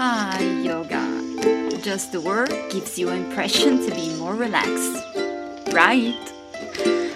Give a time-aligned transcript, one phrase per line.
[0.00, 1.02] Ah, yoga.
[1.82, 5.02] Just the word gives you impression to be more relaxed,
[5.74, 6.14] right?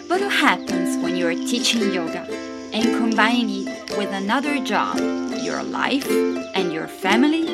[0.09, 2.27] But what happens when you are teaching yoga
[2.75, 4.99] and combining it with another job,
[5.45, 6.11] your life
[6.57, 7.47] and your family?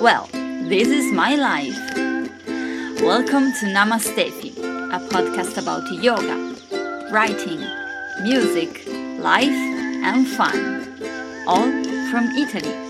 [0.00, 1.76] Well, this is my life.
[3.02, 4.56] Welcome to Namastefi,
[4.88, 6.56] a podcast about yoga,
[7.12, 7.60] writing,
[8.22, 8.86] music,
[9.20, 9.60] life,
[10.08, 10.88] and fun,
[11.46, 11.68] all
[12.10, 12.89] from Italy.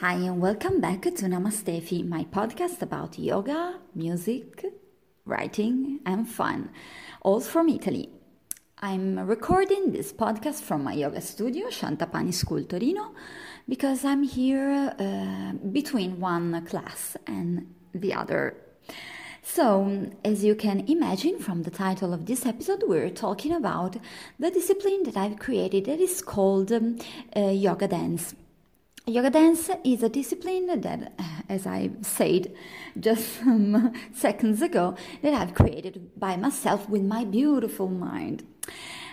[0.00, 4.64] Hi, and welcome back to Namastefi, my podcast about yoga, music,
[5.26, 6.70] writing, and fun,
[7.20, 8.08] all from Italy.
[8.78, 13.12] I'm recording this podcast from my yoga studio, Shantapani School Torino,
[13.68, 18.56] because I'm here uh, between one class and the other.
[19.42, 23.98] So, as you can imagine from the title of this episode, we're talking about
[24.38, 26.96] the discipline that I've created that is called um,
[27.36, 28.34] uh, yoga dance.
[29.06, 31.12] Yoga dance is a discipline that,
[31.48, 32.52] as I said
[32.98, 38.44] just some seconds ago, that I've created by myself with my beautiful mind.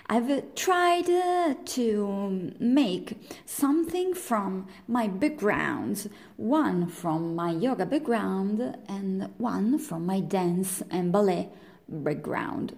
[0.10, 9.30] I've tried uh, to make something from my backgrounds, one from my yoga background and
[9.38, 11.50] one from my dance and ballet
[11.88, 12.76] background.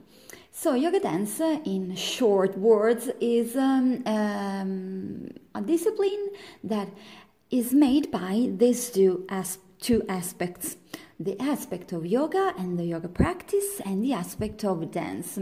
[0.51, 6.29] So, yoga dance, uh, in short words, is um, um, a discipline
[6.63, 6.89] that
[7.49, 10.75] is made by these two, as- two aspects
[11.19, 15.37] the aspect of yoga and the yoga practice, and the aspect of dance.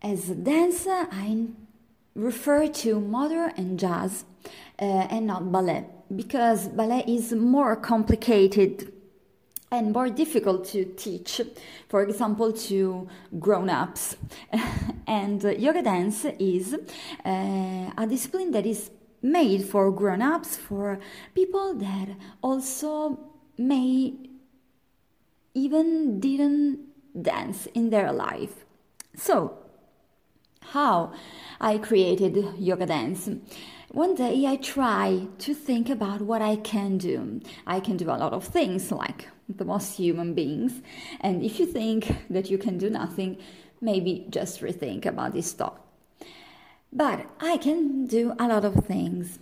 [0.00, 1.48] As a dancer, I
[2.14, 4.24] refer to modern and jazz
[4.80, 8.92] uh, and not ballet because ballet is more complicated
[9.70, 11.40] and more difficult to teach,
[11.88, 14.16] for example, to grown ups.
[15.06, 18.90] and uh, yoga dance is uh, a discipline that is
[19.20, 20.98] made for grown ups, for
[21.34, 22.08] people that
[22.42, 23.18] also
[23.58, 24.14] may
[25.54, 26.78] even didn't
[27.20, 28.64] dance in their life.
[29.16, 29.58] So,
[30.60, 31.12] how
[31.60, 33.28] I created yoga dance.
[33.90, 37.40] One day I try to think about what I can do.
[37.66, 40.82] I can do a lot of things like the most human beings.
[41.20, 43.38] And if you think that you can do nothing,
[43.80, 45.84] maybe just rethink about this thought.
[46.92, 49.38] But I can do a lot of things.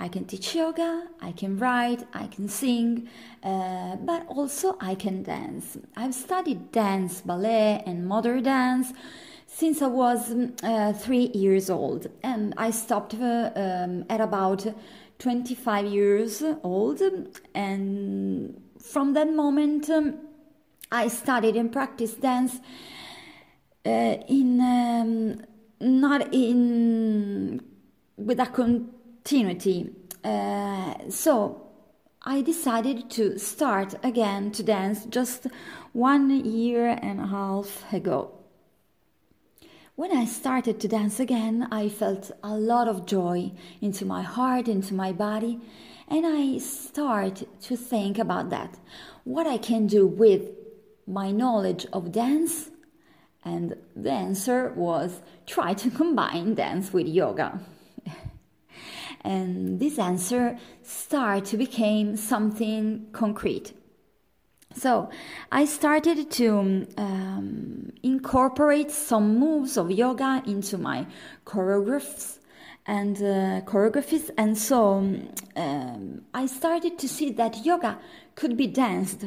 [0.00, 3.08] I can teach yoga, I can write, I can sing,
[3.42, 5.76] uh, but also I can dance.
[5.96, 8.92] I've studied dance, ballet, and modern dance
[9.48, 10.32] since I was
[10.62, 14.66] uh, three years old, and I stopped uh, um, at about
[15.18, 17.02] 25 years old.
[17.54, 20.18] And from that moment, um,
[20.90, 22.60] I studied and practiced dance
[23.84, 25.42] uh, in um,
[25.80, 27.62] not in
[28.16, 29.90] with a continuity.
[30.24, 31.68] Uh, so
[32.22, 35.46] I decided to start again to dance just
[35.92, 38.32] one year and a half ago.
[39.94, 44.68] When I started to dance again, I felt a lot of joy into my heart,
[44.68, 45.60] into my body,
[46.10, 48.78] and I start to think about that.
[49.24, 50.52] What I can do with
[51.06, 52.70] my knowledge of dance,
[53.44, 57.60] and the answer was try to combine dance with yoga.
[59.22, 63.72] and this answer start to become something concrete.
[64.74, 65.10] So
[65.50, 71.06] I started to um, incorporate some moves of yoga into my
[71.44, 72.37] choreographs
[72.88, 74.96] and uh, choreographies, and so
[75.56, 77.98] um, I started to see that yoga
[78.34, 79.26] could be danced,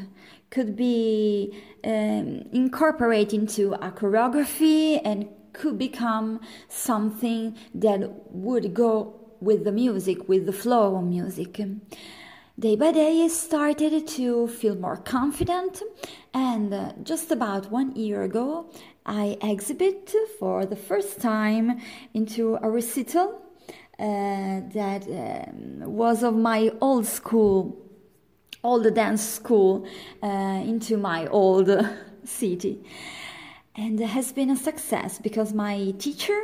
[0.50, 8.00] could be um, incorporated into a choreography, and could become something that
[8.32, 11.62] would go with the music, with the flow of music.
[12.60, 15.84] Day by day, I started to feel more confident,
[16.34, 18.72] and uh, just about one year ago,
[19.06, 21.80] I exhibit for the first time
[22.14, 23.41] into a recital
[24.02, 27.78] that um, was of my old school,
[28.64, 29.86] old dance school,
[30.24, 30.28] uh,
[30.66, 31.70] into my old
[32.24, 32.84] city,
[33.76, 36.40] and has been a success because my teacher,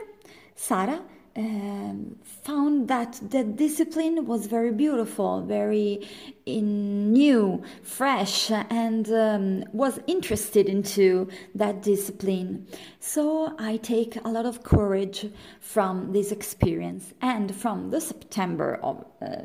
[0.56, 1.02] Sara,
[1.38, 6.08] um, found that the discipline was very beautiful, very
[6.48, 12.66] in, new, fresh, and um, was interested into that discipline.
[13.00, 15.30] So I take a lot of courage
[15.60, 19.44] from this experience and from the September of uh,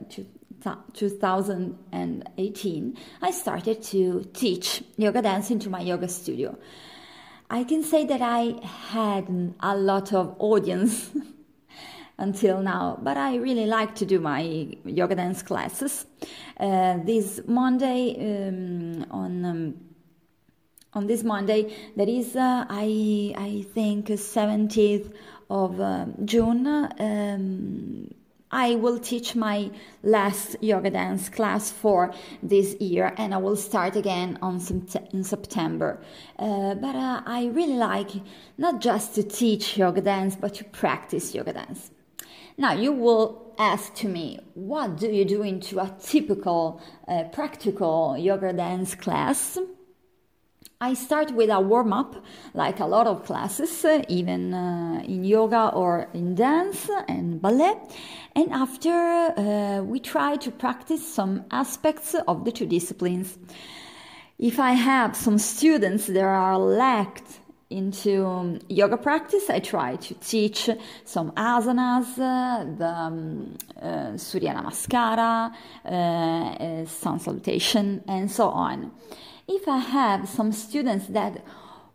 [0.94, 6.56] 2018, I started to teach yoga dance into my yoga studio.
[7.50, 11.10] I can say that I had a lot of audience
[12.22, 14.42] until now, but I really like to do my
[14.84, 16.06] yoga dance classes.
[16.58, 19.74] Uh, this Monday um, on um,
[20.94, 25.12] on this Monday, that is, uh, I I think, 17th
[25.50, 26.66] of uh, June.
[26.66, 28.08] Um,
[28.54, 29.70] I will teach my
[30.02, 34.60] last yoga dance class for this year and I will start again on
[35.12, 35.98] in September.
[36.38, 38.10] Uh, but uh, I really like
[38.58, 41.90] not just to teach yoga dance but to practice yoga dance.
[42.58, 48.16] Now you will ask to me, what do you do into a typical uh, practical
[48.18, 49.58] yoga dance class?
[50.80, 52.16] I start with a warm up,
[52.54, 57.74] like a lot of classes, uh, even uh, in yoga or in dance and ballet.
[58.34, 63.38] And after, uh, we try to practice some aspects of the two disciplines.
[64.40, 67.38] If I have some students that are lacked
[67.72, 70.70] into um, yoga practice, I try to teach
[71.04, 75.52] some asanas, uh, the um, uh, Surya Namaskara,
[75.84, 78.92] uh, uh sun salutation, and so on.
[79.48, 81.44] If I have some students that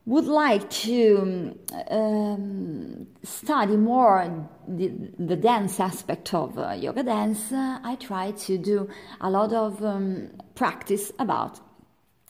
[0.06, 1.58] would like to
[1.92, 4.88] um, study more the,
[5.20, 8.90] the, dance aspect of uh, yoga dance, uh, I try to do
[9.20, 11.60] a lot of um, practice about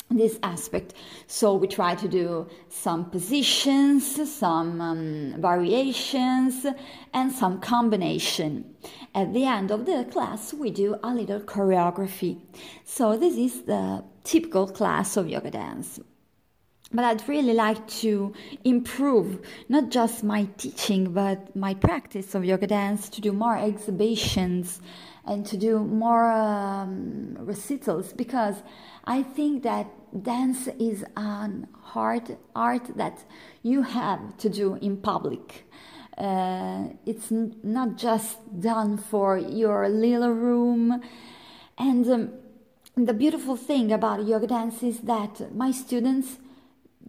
[0.09, 0.93] this aspect.
[1.27, 6.65] So we try to do some positions, some um, variations,
[7.13, 8.75] and some combination.
[9.13, 12.39] At the end of the class, we do a little choreography.
[12.85, 15.99] So this is the typical class of yoga dance.
[16.93, 18.33] But I'd really like to
[18.63, 24.79] improve not just my teaching, but my practice of yoga dance to do more exhibitions
[25.27, 28.55] and to do more um, recitals because
[29.03, 29.87] I think that
[30.23, 33.25] dance is an hard art that
[33.61, 35.65] you have to do in public.
[36.17, 41.01] Uh, it's not just done for your little room.
[41.77, 42.31] And um,
[42.95, 46.37] the beautiful thing about yoga dance is that my students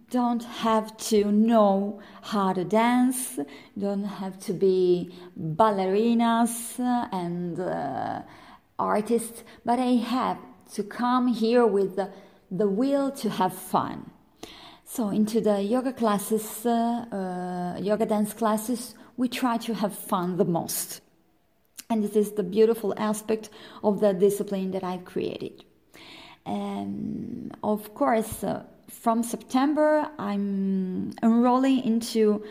[0.09, 3.39] don't have to know how to dance,
[3.77, 6.79] don't have to be ballerinas
[7.11, 8.21] and uh,
[8.77, 10.37] artists, but I have
[10.73, 12.11] to come here with the,
[12.49, 14.11] the will to have fun.
[14.85, 20.37] So, into the yoga classes, uh, uh, yoga dance classes, we try to have fun
[20.37, 21.01] the most.
[21.91, 23.49] And this is the beautiful aspect
[23.83, 25.63] of the discipline that I've created.
[26.45, 32.43] And of course, uh, from September, I'm enrolling into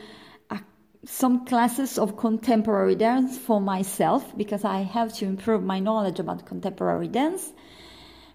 [0.50, 0.61] a,
[1.05, 6.46] some classes of contemporary dance for myself because I have to improve my knowledge about
[6.46, 7.52] contemporary dance.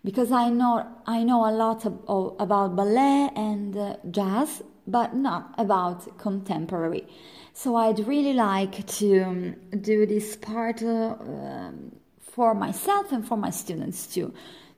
[0.03, 5.15] Because I know I know a lot of, of, about ballet and uh, jazz, but
[5.15, 7.07] not about contemporary.
[7.53, 13.38] So I'd really like to um, do this part uh, um, for myself and for
[13.38, 14.33] my students too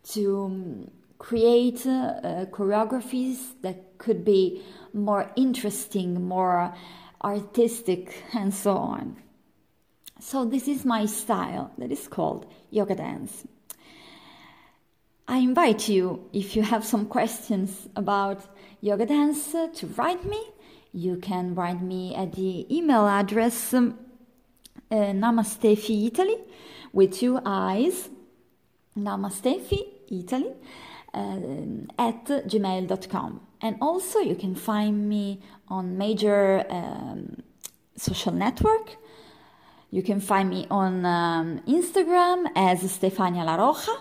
[0.09, 4.63] to um, create uh, choreographies that could be
[4.93, 6.73] more interesting, more
[7.23, 9.17] artistic, and so on.
[10.19, 13.45] So, this is my style that is called yoga dance.
[15.27, 18.45] I invite you, if you have some questions about
[18.81, 20.41] yoga dance, to write me.
[20.93, 23.99] You can write me at the email address um,
[24.89, 26.37] uh, Namastefi Italy
[26.93, 28.09] with two eyes
[28.97, 29.79] namastefi
[30.09, 30.55] italy uh,
[31.15, 37.37] at gmail.com and also you can find me on major um,
[37.95, 38.95] social network.
[39.91, 43.95] You can find me on um, instagram as stefania la roja.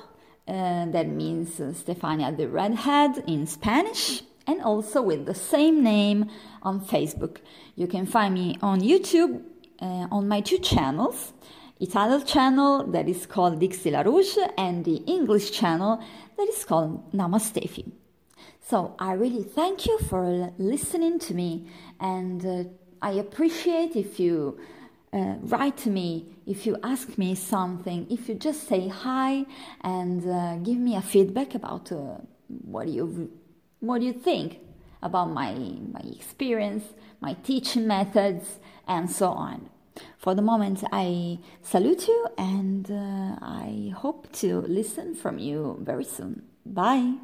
[0.47, 6.29] Uh, that means stefania the redhead in spanish and also with the same name
[6.63, 7.39] on facebook.
[7.77, 9.43] You can find me on youtube
[9.81, 11.33] uh, on my two channels
[11.81, 16.03] Italian channel that is called Dixie LaRouche and the English channel
[16.37, 17.91] that is called Namastefi.
[18.61, 21.69] So I really thank you for listening to me
[22.01, 22.65] and uh,
[23.03, 24.59] I appreciate if you
[25.13, 29.45] uh, write to me, if you ask me something, if you just say hi
[29.83, 32.17] and uh, give me a feedback about uh,
[32.49, 33.31] what you
[33.81, 34.61] what you think
[35.03, 36.85] about my my experience,
[37.21, 39.69] my teaching methods, and so on.
[40.19, 46.05] For the moment, I salute you and uh, I hope to listen from you very
[46.05, 46.45] soon.
[46.67, 47.15] Bye.